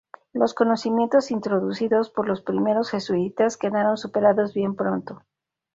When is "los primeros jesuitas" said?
2.27-3.55